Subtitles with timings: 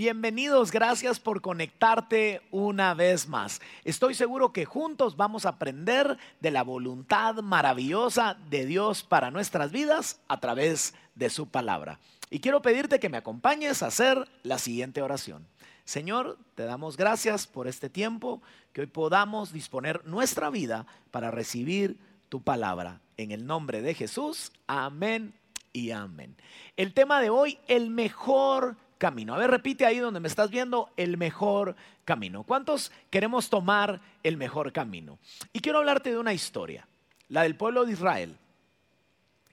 [0.00, 3.60] Bienvenidos, gracias por conectarte una vez más.
[3.84, 9.72] Estoy seguro que juntos vamos a aprender de la voluntad maravillosa de Dios para nuestras
[9.72, 12.00] vidas a través de su palabra.
[12.30, 15.46] Y quiero pedirte que me acompañes a hacer la siguiente oración.
[15.84, 18.40] Señor, te damos gracias por este tiempo,
[18.72, 21.98] que hoy podamos disponer nuestra vida para recibir
[22.30, 23.02] tu palabra.
[23.18, 25.34] En el nombre de Jesús, amén
[25.74, 26.36] y amén.
[26.78, 29.34] El tema de hoy, el mejor camino.
[29.34, 31.74] A ver, repite ahí donde me estás viendo, el mejor
[32.04, 32.44] camino.
[32.44, 35.18] ¿Cuántos queremos tomar el mejor camino?
[35.54, 36.86] Y quiero hablarte de una historia,
[37.28, 38.36] la del pueblo de Israel,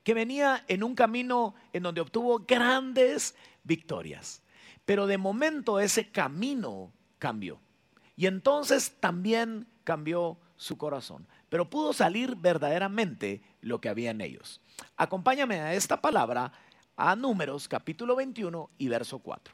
[0.04, 4.44] que venía en un camino en donde obtuvo grandes victorias.
[4.86, 7.60] Pero de momento ese camino cambió.
[8.18, 11.26] Y entonces también cambió su corazón.
[11.48, 14.60] Pero pudo salir verdaderamente lo que había en ellos.
[14.98, 16.52] Acompáñame a esta palabra
[16.98, 19.54] a Números capítulo 21 y verso 4.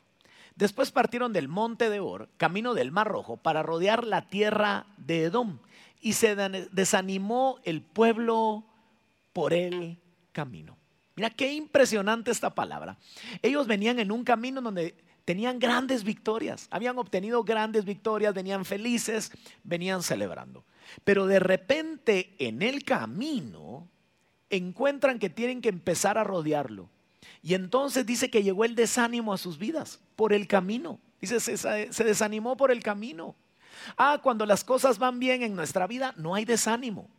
[0.56, 5.26] Después partieron del monte de Or, camino del Mar Rojo, para rodear la tierra de
[5.26, 5.60] Edom.
[6.00, 6.36] Y se
[6.72, 8.64] desanimó el pueblo
[9.32, 9.98] por el
[10.32, 10.78] camino.
[11.16, 12.98] Mira qué impresionante esta palabra.
[13.42, 19.32] Ellos venían en un camino donde tenían grandes victorias, habían obtenido grandes victorias, venían felices,
[19.64, 20.66] venían celebrando.
[21.04, 23.88] Pero de repente en el camino
[24.50, 26.90] encuentran que tienen que empezar a rodearlo.
[27.42, 31.00] Y entonces dice que llegó el desánimo a sus vidas por el camino.
[31.22, 33.36] Dice, se, desanimó por el camino.
[33.98, 37.10] Ah, cuando las cosas van bien en nuestra vida, no hay desánimo.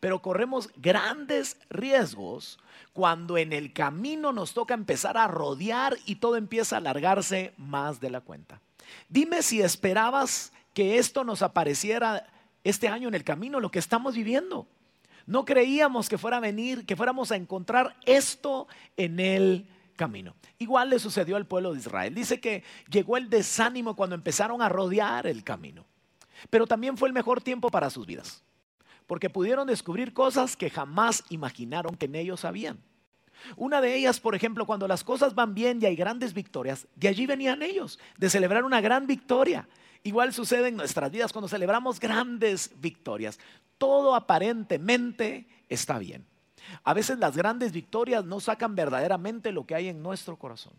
[0.00, 2.58] Pero corremos grandes riesgos
[2.92, 8.00] cuando en el camino nos toca empezar a rodear y todo empieza a alargarse más
[8.00, 8.60] de la cuenta.
[9.08, 12.26] Dime si esperabas que esto nos apareciera
[12.64, 14.66] este año en el camino, lo que estamos viviendo.
[15.26, 20.34] No creíamos que fuera a venir, que fuéramos a encontrar esto en el camino.
[20.58, 22.14] Igual le sucedió al pueblo de Israel.
[22.14, 25.84] Dice que llegó el desánimo cuando empezaron a rodear el camino.
[26.48, 28.44] Pero también fue el mejor tiempo para sus vidas,
[29.06, 32.78] porque pudieron descubrir cosas que jamás imaginaron que en ellos habían.
[33.56, 37.08] Una de ellas, por ejemplo, cuando las cosas van bien y hay grandes victorias, de
[37.08, 39.68] allí venían ellos, de celebrar una gran victoria.
[40.02, 43.38] Igual sucede en nuestras vidas cuando celebramos grandes victorias.
[43.78, 46.24] Todo aparentemente está bien.
[46.84, 50.74] A veces las grandes victorias no sacan verdaderamente lo que hay en nuestro corazón.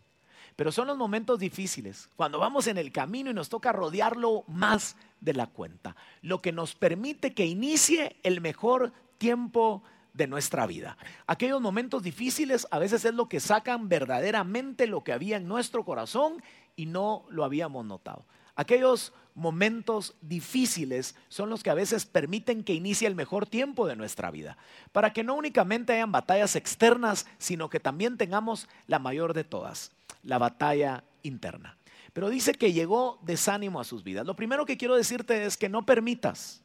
[0.56, 4.96] Pero son los momentos difíciles, cuando vamos en el camino y nos toca rodearlo más
[5.20, 9.84] de la cuenta, lo que nos permite que inicie el mejor tiempo
[10.18, 10.98] de nuestra vida.
[11.26, 15.84] Aquellos momentos difíciles a veces es lo que sacan verdaderamente lo que había en nuestro
[15.84, 16.42] corazón
[16.76, 18.26] y no lo habíamos notado.
[18.56, 23.94] Aquellos momentos difíciles son los que a veces permiten que inicie el mejor tiempo de
[23.94, 24.58] nuestra vida,
[24.90, 29.92] para que no únicamente hayan batallas externas, sino que también tengamos la mayor de todas,
[30.24, 31.78] la batalla interna.
[32.12, 34.26] Pero dice que llegó desánimo a sus vidas.
[34.26, 36.64] Lo primero que quiero decirte es que no permitas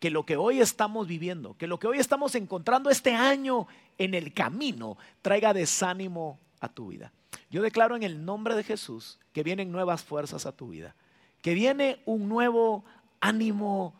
[0.00, 3.68] que lo que hoy estamos viviendo, que lo que hoy estamos encontrando este año
[3.98, 7.12] en el camino, traiga desánimo a tu vida.
[7.50, 10.96] Yo declaro en el nombre de Jesús que vienen nuevas fuerzas a tu vida
[11.42, 12.84] que viene un nuevo
[13.20, 13.94] ánimo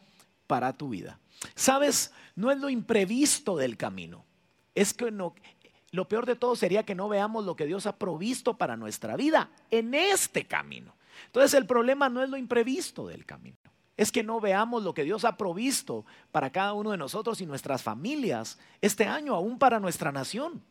[0.46, 1.18] para tu vida.
[1.54, 4.24] Sabes, no es lo imprevisto del camino.
[4.74, 5.34] Es que no,
[5.90, 9.16] lo peor de todo sería que no veamos lo que Dios ha provisto para nuestra
[9.16, 10.94] vida en este camino.
[11.26, 13.56] Entonces el problema no es lo imprevisto del camino.
[14.00, 17.44] Es que no veamos lo que Dios ha provisto para cada uno de nosotros y
[17.44, 20.62] nuestras familias este año, aún para nuestra nación.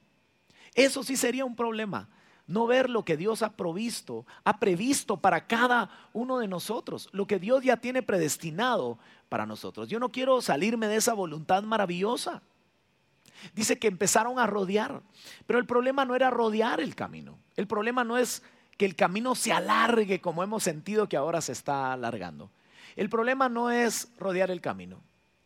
[0.73, 2.09] Eso sí sería un problema
[2.47, 7.28] no ver lo que Dios ha provisto, ha previsto para cada uno de nosotros, lo
[7.28, 8.97] que Dios ya tiene predestinado
[9.29, 9.90] para nosotros.
[9.90, 12.41] Yo no quiero salirme de esa voluntad maravillosa.
[13.53, 15.03] Dice que empezaron a rodear,
[15.46, 17.38] pero el problema no era rodear el camino.
[17.56, 18.41] El problema no es
[18.75, 22.50] que el camino se alargue como hemos sentido que ahora se está alargando.
[22.95, 25.01] El problema no es rodear el camino.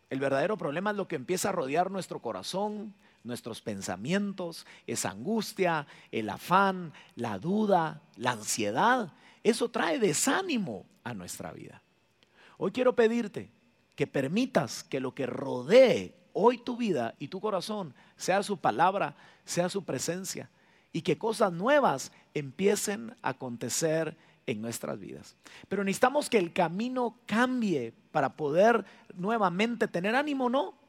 [0.10, 2.94] El verdadero problema es lo que empieza a rodear nuestro corazón,
[3.24, 9.14] nuestros pensamientos, esa angustia, el afán, la duda, la ansiedad.
[9.44, 11.82] Eso trae desánimo a nuestra vida.
[12.58, 13.52] Hoy quiero pedirte
[13.96, 19.16] que permitas que lo que rodee hoy tu vida y tu corazón sea su palabra,
[19.46, 20.50] sea su presencia
[20.92, 24.16] y que cosas nuevas empiecen a acontecer
[24.46, 25.36] en nuestras vidas.
[25.70, 28.86] Pero necesitamos que el camino cambie para poder
[29.16, 30.84] nuevamente tener ánimo, ¿no?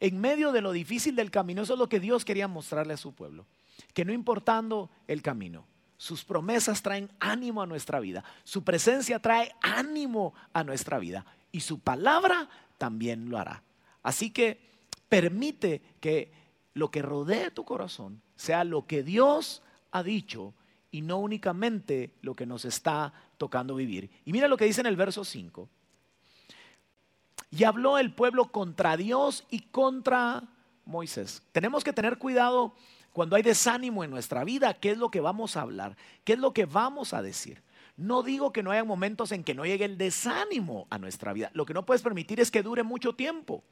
[0.00, 1.62] en medio de lo difícil del camino.
[1.62, 3.46] Eso es lo que Dios quería mostrarle a su pueblo.
[3.92, 5.64] Que no importando el camino,
[5.96, 8.24] sus promesas traen ánimo a nuestra vida.
[8.44, 11.24] Su presencia trae ánimo a nuestra vida.
[11.52, 12.48] Y su palabra
[12.78, 13.62] también lo hará.
[14.02, 14.60] Así que
[15.08, 16.32] permite que
[16.74, 20.52] lo que rodee tu corazón sea lo que Dios ha dicho
[20.96, 24.08] y no únicamente lo que nos está tocando vivir.
[24.24, 25.68] Y mira lo que dice en el verso 5.
[27.50, 30.44] Y habló el pueblo contra Dios y contra
[30.86, 31.42] Moisés.
[31.52, 32.74] Tenemos que tener cuidado
[33.12, 36.38] cuando hay desánimo en nuestra vida, qué es lo que vamos a hablar, qué es
[36.38, 37.62] lo que vamos a decir.
[37.98, 41.50] No digo que no haya momentos en que no llegue el desánimo a nuestra vida.
[41.52, 43.64] Lo que no puedes permitir es que dure mucho tiempo.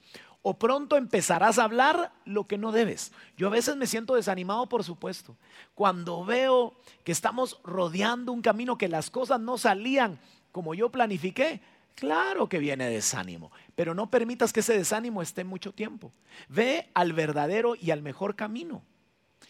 [0.46, 3.12] O pronto empezarás a hablar lo que no debes.
[3.38, 5.38] Yo a veces me siento desanimado, por supuesto.
[5.74, 10.18] Cuando veo que estamos rodeando un camino, que las cosas no salían
[10.52, 11.62] como yo planifiqué,
[11.94, 13.52] claro que viene desánimo.
[13.74, 16.12] Pero no permitas que ese desánimo esté mucho tiempo.
[16.50, 18.82] Ve al verdadero y al mejor camino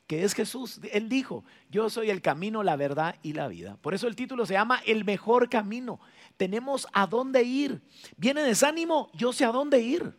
[0.07, 0.81] que es Jesús.
[0.93, 3.79] Él dijo, yo soy el camino, la verdad y la vida.
[3.81, 5.99] Por eso el título se llama El mejor camino.
[6.37, 7.83] Tenemos a dónde ir.
[8.17, 10.15] Viene desánimo, yo sé a dónde ir.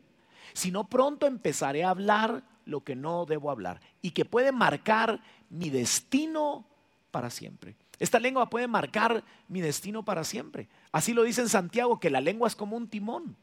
[0.56, 5.22] Si no, pronto empezaré a hablar lo que no debo hablar y que puede marcar
[5.50, 6.66] mi destino
[7.12, 7.76] para siempre.
[8.00, 10.70] Esta lengua puede marcar mi destino para siempre.
[10.94, 13.36] Así lo dice en Santiago, que la lengua es como un timón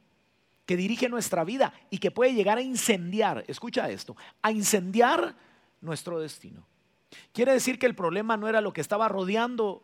[0.64, 5.36] que dirige nuestra vida y que puede llegar a incendiar, escucha esto, a incendiar
[5.82, 6.66] nuestro destino.
[7.32, 9.82] Quiere decir que el problema no era lo que estaba rodeando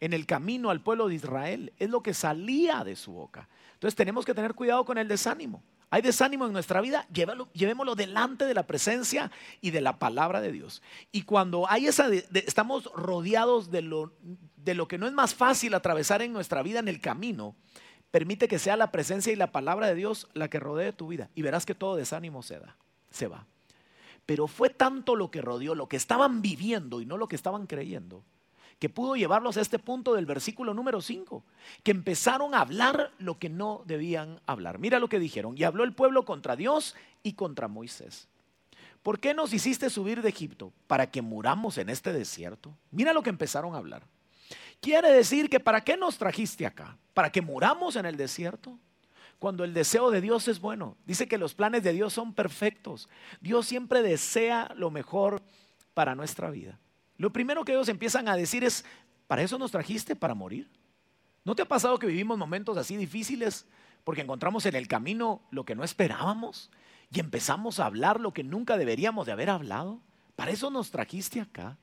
[0.00, 3.48] en el camino al pueblo de Israel, es lo que salía de su boca.
[3.74, 5.62] Entonces tenemos que tener cuidado con el desánimo.
[5.90, 7.06] Hay desánimo en nuestra vida,
[7.52, 9.30] llevémoslo delante de la presencia
[9.60, 10.82] y de la palabra de Dios.
[11.12, 14.12] Y cuando hay esa, estamos rodeados de lo,
[14.56, 17.56] de lo que no es más fácil atravesar en nuestra vida en el camino,
[18.10, 21.30] permite que sea la presencia y la palabra de Dios la que rodee tu vida.
[21.34, 22.76] Y verás que todo desánimo se da,
[23.10, 23.46] se va.
[24.26, 27.66] Pero fue tanto lo que rodeó, lo que estaban viviendo y no lo que estaban
[27.66, 28.24] creyendo,
[28.78, 31.44] que pudo llevarlos a este punto del versículo número 5,
[31.82, 34.78] que empezaron a hablar lo que no debían hablar.
[34.78, 38.28] Mira lo que dijeron, y habló el pueblo contra Dios y contra Moisés.
[39.02, 40.72] ¿Por qué nos hiciste subir de Egipto?
[40.86, 42.76] Para que muramos en este desierto.
[42.90, 44.02] Mira lo que empezaron a hablar.
[44.80, 46.96] Quiere decir que ¿para qué nos trajiste acá?
[47.14, 48.78] ¿Para que muramos en el desierto?
[49.38, 50.96] cuando el deseo de Dios es bueno.
[51.06, 53.08] Dice que los planes de Dios son perfectos.
[53.40, 55.40] Dios siempre desea lo mejor
[55.94, 56.78] para nuestra vida.
[57.18, 58.84] Lo primero que ellos empiezan a decir es,
[59.26, 60.16] ¿para eso nos trajiste?
[60.16, 60.70] ¿Para morir?
[61.44, 63.66] ¿No te ha pasado que vivimos momentos así difíciles
[64.04, 66.70] porque encontramos en el camino lo que no esperábamos
[67.10, 70.00] y empezamos a hablar lo que nunca deberíamos de haber hablado?
[70.36, 71.76] ¿Para eso nos trajiste acá?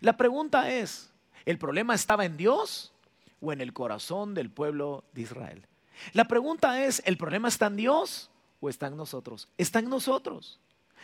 [0.00, 1.12] La pregunta es,
[1.44, 2.92] ¿el problema estaba en Dios
[3.40, 5.66] o en el corazón del pueblo de Israel?
[6.12, 8.30] La pregunta es, ¿el problema está en Dios
[8.60, 9.48] o está en nosotros?
[9.58, 10.60] Está en nosotros.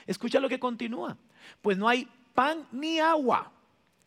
[0.06, 1.17] Escucha lo que continúa.
[1.62, 3.50] Pues no hay pan ni agua.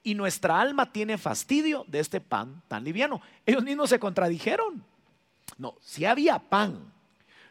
[0.02, 3.22] Y nuestra alma tiene fastidio de este pan tan liviano.
[3.46, 4.82] Ellos mismos se contradijeron.
[5.58, 6.94] No, si había pan,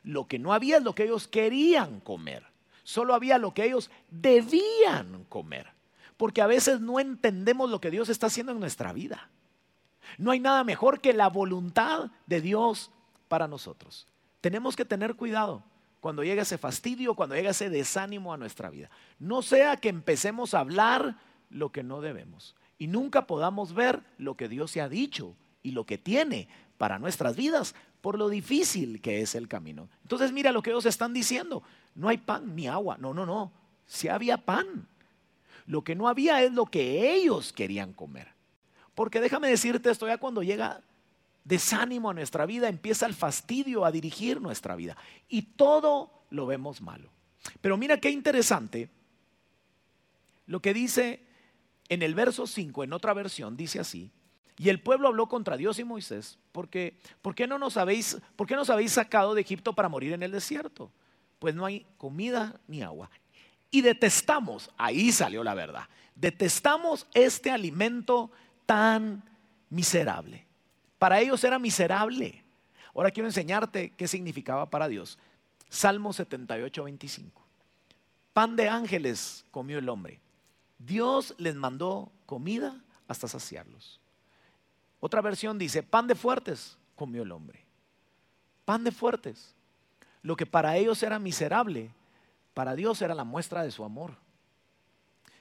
[0.03, 2.47] lo que no había es lo que ellos querían comer.
[2.85, 5.67] Solo había lo que ellos debían comer.
[6.17, 9.29] Porque a veces no entendemos lo que Dios está haciendo en nuestra vida.
[10.17, 12.91] No hay nada mejor que la voluntad de Dios
[13.29, 14.07] para nosotros.
[14.41, 15.63] Tenemos que tener cuidado
[16.01, 18.91] cuando llega ese fastidio, cuando llega ese desánimo a nuestra vida.
[19.19, 21.17] No sea que empecemos a hablar
[21.51, 25.73] lo que no debemos y nunca podamos ver lo que Dios se ha dicho y
[25.73, 29.89] lo que tiene para nuestras vidas por lo difícil que es el camino.
[30.03, 31.63] Entonces mira lo que ellos están diciendo.
[31.95, 32.97] No hay pan ni agua.
[32.99, 33.53] No, no, no.
[33.87, 34.87] Si había pan.
[35.67, 38.29] Lo que no había es lo que ellos querían comer.
[38.95, 40.81] Porque déjame decirte esto, ya cuando llega
[41.49, 44.97] desánimo a nuestra vida, empieza el fastidio a dirigir nuestra vida.
[45.29, 47.11] Y todo lo vemos malo.
[47.63, 48.91] Pero mira qué interesante
[50.47, 51.25] lo que dice
[51.89, 54.11] en el verso 5, en otra versión, dice así.
[54.59, 58.47] Y el pueblo habló contra Dios y Moisés, porque ¿por qué no nos habéis, por
[58.47, 60.93] qué nos habéis sacado de Egipto para morir en el desierto?
[61.39, 63.11] Pues no hay comida ni agua.
[63.71, 68.31] Y detestamos, ahí salió la verdad, detestamos este alimento
[68.67, 69.23] tan
[69.71, 70.48] miserable.
[70.99, 72.45] Para ellos era miserable.
[72.95, 75.19] Ahora quiero enseñarte qué significaba para Dios.
[75.69, 77.43] Salmo 78, 25.
[78.33, 80.21] Pan de ángeles comió el hombre.
[80.79, 84.01] Dios les mandó comida hasta saciarlos.
[85.01, 87.65] Otra versión dice, pan de fuertes comió el hombre.
[88.65, 89.55] Pan de fuertes.
[90.23, 91.93] Lo que para ellos era miserable,
[92.55, 94.15] para Dios era la muestra de su amor.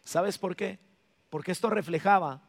[0.04, 0.80] ¿Sabes por qué?
[1.30, 2.42] Porque esto reflejaba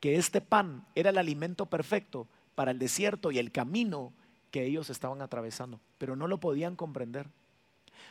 [0.00, 4.12] que este pan era el alimento perfecto para el desierto y el camino
[4.50, 7.28] que ellos estaban atravesando, pero no lo podían comprender.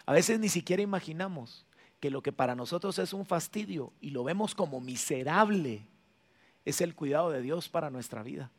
[0.05, 1.65] A veces ni siquiera imaginamos
[1.99, 5.87] que lo que para nosotros es un fastidio y lo vemos como miserable
[6.65, 8.51] es el cuidado de Dios para nuestra vida.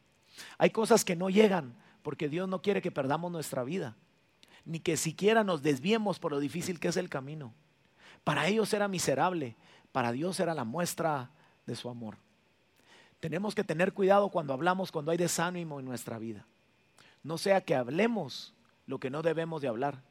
[0.56, 3.97] Hay cosas que no llegan porque Dios no quiere que perdamos nuestra vida,
[4.64, 7.52] ni que siquiera nos desviemos por lo difícil que es el camino.
[8.25, 9.56] Para ellos era miserable,
[9.92, 11.30] para Dios era la muestra
[11.66, 12.16] de su amor.
[13.20, 16.46] Tenemos que tener cuidado cuando hablamos, cuando hay desánimo en nuestra vida.
[17.22, 18.54] No sea que hablemos
[18.87, 20.02] lo que no debemos de hablar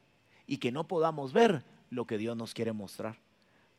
[0.46, 3.18] y que no podamos ver lo que Dios nos quiere mostrar.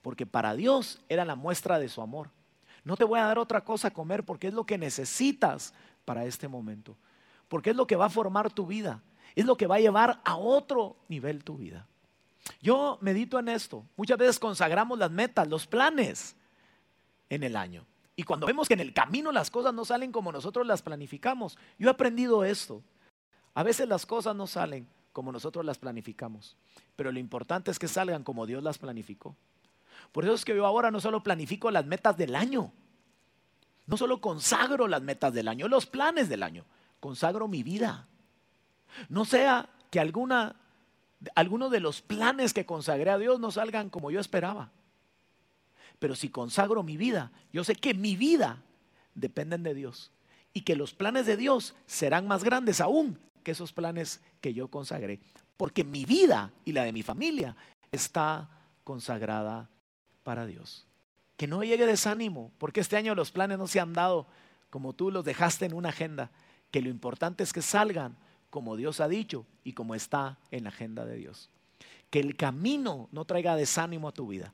[0.01, 2.31] Porque para Dios era la muestra de su amor.
[2.83, 5.74] No te voy a dar otra cosa a comer porque es lo que necesitas
[6.05, 6.95] para este momento.
[7.48, 9.01] Porque es lo que va a formar tu vida.
[9.36, 11.86] Es lo que va a llevar a otro nivel tu vida.
[12.62, 13.86] Yo medito en esto.
[13.95, 16.36] Muchas veces consagramos las metas, los planes
[17.29, 17.86] en el año.
[18.19, 21.57] Y cuando vemos que en el camino las cosas no salen como nosotros las planificamos,
[21.77, 22.83] yo he aprendido esto.
[23.53, 26.57] A veces las cosas no salen como nosotros las planificamos,
[26.97, 29.38] pero lo importante es que salgan como Dios las planificó.
[30.11, 32.73] Por eso es que yo ahora no solo planifico las metas del año,
[33.88, 36.65] no solo consagro las metas del año, los planes del año,
[36.99, 38.09] consagro mi vida.
[39.07, 40.57] No sea que alguna,
[41.35, 44.71] alguno de los planes que consagré a Dios no salgan como yo esperaba.
[46.00, 48.63] Pero si consagro mi vida, yo sé que mi vida
[49.13, 50.12] dependen de Dios
[50.53, 54.70] y que los planes de Dios serán más grandes aún que esos planes que yo
[54.70, 55.20] consagré.
[55.58, 57.56] Porque mi vida y la de mi familia
[57.91, 58.50] está
[58.84, 59.70] consagrada
[60.24, 60.86] para Dios.
[61.38, 64.27] Que no llegue desánimo, porque este año los planes no se han dado
[64.70, 66.32] como tú los dejaste en una agenda.
[66.72, 68.18] Que lo importante es que salgan
[68.50, 71.50] como Dios ha dicho y como está en la agenda de Dios.
[72.10, 74.53] Que el camino no traiga desánimo a tu vida,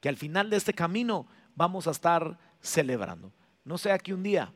[0.00, 3.32] que al final de este camino vamos a estar celebrando.
[3.64, 4.52] No sea que un día,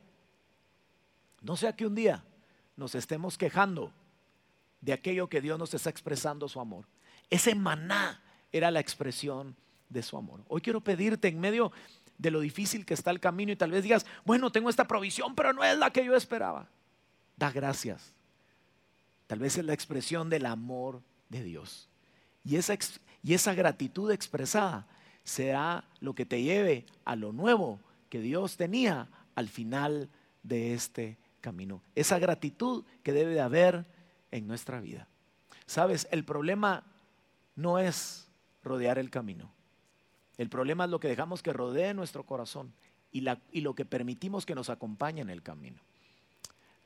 [1.41, 2.25] no sea que un día
[2.77, 3.93] nos estemos quejando
[4.81, 6.87] de aquello que Dios nos está expresando su amor.
[7.31, 9.57] Ese maná era la expresión
[9.89, 10.43] de su amor.
[10.49, 11.73] Hoy quiero pedirte en medio
[12.19, 15.35] de lo difícil que está el camino y tal vez digas, bueno, tengo esta provisión,
[15.35, 16.69] pero no es la que yo esperaba.
[17.37, 18.13] Da gracias.
[19.27, 21.89] Tal vez es la expresión del amor de Dios.
[22.45, 22.77] Y esa,
[23.23, 24.87] y esa gratitud expresada
[25.25, 30.09] será lo que te lleve a lo nuevo que Dios tenía al final
[30.43, 31.83] de este camino.
[31.95, 33.87] Esa gratitud que debe de haber
[34.31, 35.09] en nuestra vida.
[35.67, 36.85] Sabes, el problema
[37.57, 38.29] no es
[38.63, 39.51] rodear el camino.
[40.39, 42.73] El problema es lo que dejamos que rodee nuestro corazón
[43.13, 45.81] y, y lo que permitimos que nos acompañe en el camino.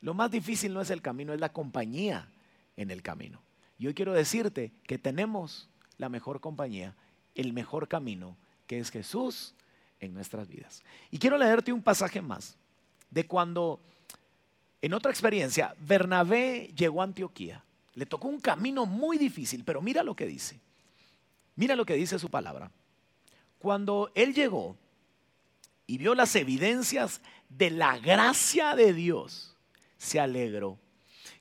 [0.00, 2.28] Lo más difícil no es el camino, es la compañía
[2.76, 3.40] en el camino.
[3.78, 6.95] Y hoy quiero decirte que tenemos la mejor compañía
[7.37, 9.55] el mejor camino, que es Jesús
[10.00, 10.83] en nuestras vidas.
[11.11, 12.57] Y quiero leerte un pasaje más
[13.11, 13.81] de cuando,
[14.83, 17.62] en otra experiencia, Bernabé llegó a Antioquía.
[17.95, 20.61] Le tocó un camino muy difícil, pero mira lo que dice.
[21.55, 22.71] Mira lo que dice su palabra.
[23.59, 24.76] Cuando él llegó
[25.87, 29.57] y vio las evidencias de la gracia de Dios,
[29.97, 30.78] se alegró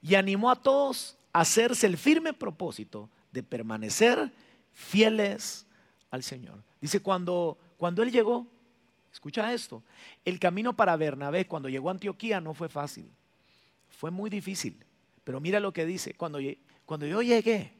[0.02, 4.32] y animó a todos a hacerse el firme propósito de permanecer
[4.72, 5.64] fieles
[6.12, 6.64] al Señor.
[6.82, 8.48] Dice, cuando, cuando él llegó,
[9.12, 9.84] escucha esto,
[10.24, 13.10] el camino para Bernabé cuando llegó a Antioquía no fue fácil,
[13.90, 14.78] fue muy difícil.
[15.24, 16.40] Pero mira lo que dice, cuando,
[16.86, 17.74] cuando yo llegué,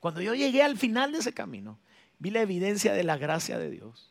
[0.00, 1.78] cuando yo llegué al final de ese camino,
[2.18, 4.10] vi la evidencia de la gracia de Dios.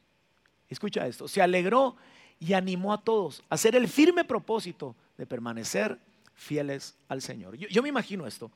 [0.69, 1.95] Escucha esto, se alegró
[2.39, 5.99] y animó a todos a hacer el firme propósito de permanecer
[6.35, 7.55] fieles al Señor.
[7.55, 8.51] Yo, yo me imagino esto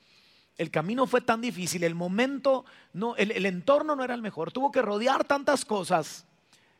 [0.57, 4.51] el camino fue tan difícil, el momento, no, el, el, entorno no era el mejor,
[4.51, 6.25] tuvo que rodear tantas cosas,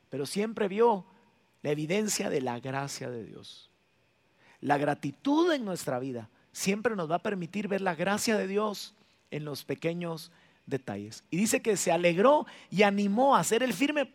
[0.09, 1.05] pero siempre vio
[1.61, 3.69] la evidencia de la gracia de Dios.
[4.61, 8.95] La gratitud en nuestra vida siempre nos va a permitir ver la gracia de Dios
[9.29, 10.31] en los pequeños
[10.65, 11.23] detalles.
[11.29, 14.11] Y dice que se alegró y animó a hacer el firme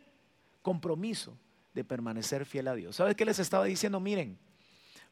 [0.62, 1.36] compromiso
[1.74, 2.96] de permanecer fiel a Dios.
[2.96, 4.00] ¿Sabes qué les estaba diciendo?
[4.00, 4.38] Miren,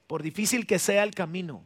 [0.07, 1.65] por difícil que sea el camino,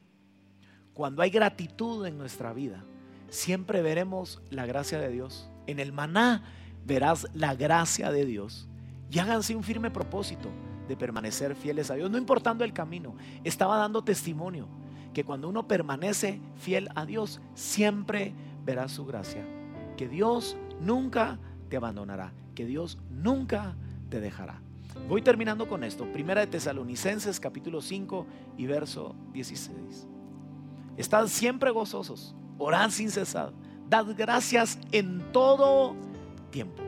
[0.95, 2.85] cuando hay gratitud en nuestra vida,
[3.29, 5.51] siempre veremos la gracia de Dios.
[5.67, 6.45] En el maná
[6.87, 8.69] verás la gracia de Dios.
[9.11, 10.49] Y háganse un firme propósito
[10.89, 13.17] de permanecer fieles a Dios, no importando el camino.
[13.43, 14.69] Estaba dando testimonio
[15.13, 18.33] que cuando uno permanece fiel a Dios, siempre
[18.65, 19.45] verás su gracia.
[19.97, 23.75] Que Dios nunca te abandonará, que Dios nunca
[24.11, 24.61] te dejará.
[25.09, 26.11] Voy terminando con esto.
[26.13, 30.14] Primera de Tesalonicenses capítulo 5 y verso 16.
[30.97, 33.53] Estad siempre gozosos, orad sin cesar,
[33.89, 35.97] dad gracias en todo
[36.51, 36.83] tiempo,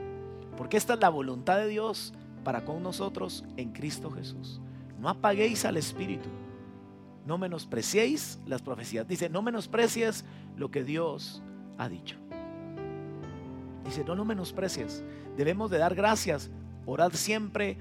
[0.57, 4.61] porque esta es la voluntad de Dios para con nosotros en Cristo Jesús.
[5.01, 6.29] No apaguéis al Espíritu,
[7.27, 9.07] no menospreciéis las profecías.
[9.09, 10.25] Dice, no menosprecies
[10.57, 11.43] lo que Dios
[11.77, 12.17] ha dicho.
[13.85, 15.03] Dice, no lo menosprecies.
[15.37, 16.51] Debemos de dar gracias,
[16.87, 17.79] orad siempre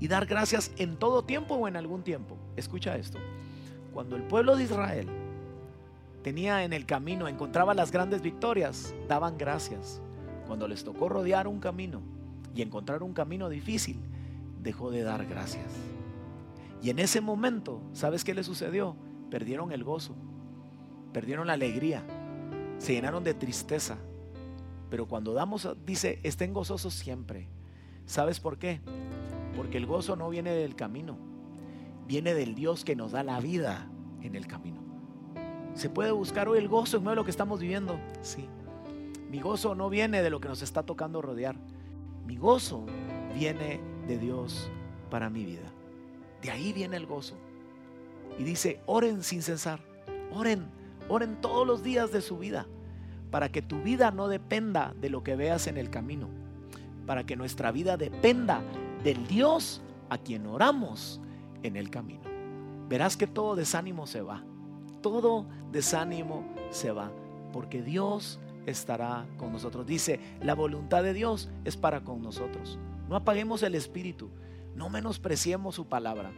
[0.00, 2.38] y dar gracias en todo tiempo o en algún tiempo.
[2.56, 3.18] Escucha esto.
[3.92, 5.08] Cuando el pueblo de Israel
[6.22, 10.00] tenía en el camino, encontraba las grandes victorias, daban gracias.
[10.46, 12.02] Cuando les tocó rodear un camino
[12.54, 14.00] y encontrar un camino difícil,
[14.62, 15.72] dejó de dar gracias.
[16.82, 18.96] Y en ese momento, ¿sabes qué le sucedió?
[19.30, 20.14] Perdieron el gozo,
[21.12, 22.02] perdieron la alegría,
[22.78, 23.98] se llenaron de tristeza.
[24.88, 27.48] Pero cuando damos, dice, estén gozosos siempre.
[28.06, 28.80] ¿Sabes por qué?
[29.56, 31.16] Porque el gozo no viene del camino,
[32.08, 33.88] viene del Dios que nos da la vida
[34.22, 34.89] en el camino.
[35.74, 37.98] ¿Se puede buscar hoy el gozo en medio de lo que estamos viviendo?
[38.22, 38.48] Sí.
[39.30, 41.56] Mi gozo no viene de lo que nos está tocando rodear.
[42.26, 42.84] Mi gozo
[43.34, 44.70] viene de Dios
[45.08, 45.70] para mi vida.
[46.42, 47.36] De ahí viene el gozo.
[48.38, 49.80] Y dice, oren sin cesar.
[50.32, 50.66] Oren,
[51.08, 52.66] oren todos los días de su vida.
[53.30, 56.28] Para que tu vida no dependa de lo que veas en el camino.
[57.06, 58.62] Para que nuestra vida dependa
[59.04, 61.20] del Dios a quien oramos
[61.62, 62.22] en el camino.
[62.88, 64.42] Verás que todo desánimo se va.
[65.02, 67.10] Todo desánimo se va.
[67.52, 69.86] Porque Dios estará con nosotros.
[69.86, 72.78] Dice, la voluntad de Dios es para con nosotros.
[73.08, 74.30] No apaguemos el espíritu,
[74.74, 76.32] no menospreciemos su palabra,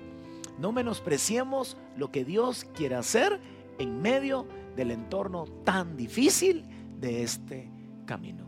[0.58, 3.40] no menospreciemos lo que Dios quiere hacer
[3.78, 4.46] en medio
[4.76, 6.64] del entorno tan difícil
[6.98, 7.70] de este
[8.06, 8.44] camino.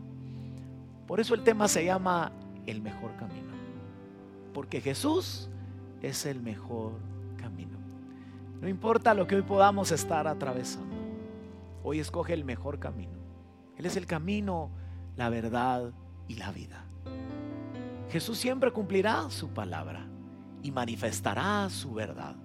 [1.07, 2.31] Por eso el tema se llama
[2.65, 3.53] el mejor camino,
[4.53, 5.49] porque Jesús
[6.01, 7.14] es el mejor camino.
[8.61, 10.95] No importa lo que hoy podamos estar atravesando,
[11.83, 13.19] hoy escoge el mejor camino.
[13.77, 14.71] Él es el camino,
[15.15, 15.91] la verdad
[16.27, 16.85] y la vida.
[18.09, 20.07] Jesús siempre cumplirá su palabra
[20.63, 22.35] y manifestará su verdad.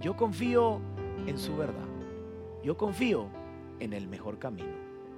[0.00, 0.80] Yo confío
[1.26, 1.88] en su verdad.
[2.62, 3.28] Yo confío
[3.80, 4.72] en el mejor camino.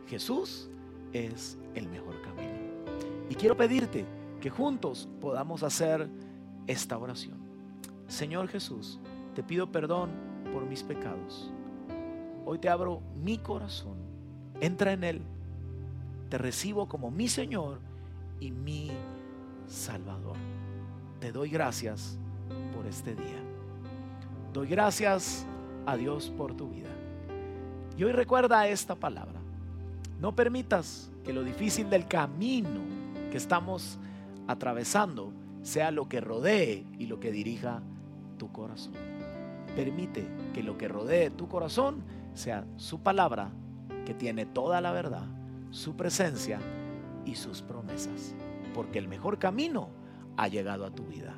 [0.07, 0.71] Jesús
[1.13, 2.53] es el mejor camino.
[3.29, 4.05] Y quiero pedirte
[4.41, 6.09] que juntos podamos hacer
[6.67, 7.39] esta oración.
[8.07, 9.01] Señor Jesús,
[9.37, 10.11] te pido perdón
[10.53, 11.53] por mis pecados.
[12.45, 14.07] Hoy te abro mi corazón
[14.61, 15.23] entra en Él,
[16.29, 17.79] te recibo como mi Señor
[18.41, 18.91] y mi
[19.67, 20.37] Salvador.
[21.21, 22.19] Te doy gracias
[22.75, 23.41] por este día.
[24.53, 25.47] Doy gracias
[25.87, 26.91] a Dios por tu vida.
[27.97, 29.41] Y hoy recuerda esta palabra.
[30.21, 32.81] No permitas que lo difícil del camino
[33.31, 33.99] que estamos
[34.47, 35.33] atravesando
[35.63, 37.83] sea lo que rodee y lo que dirija
[38.39, 39.16] tu corazón.
[39.77, 43.51] Permite que lo que rodee tu corazón sea su palabra
[44.07, 45.27] que tiene toda la verdad,
[45.71, 46.59] su presencia
[47.27, 48.35] y sus promesas.
[48.75, 49.91] Porque el mejor camino
[50.39, 51.35] ha llegado a tu vida.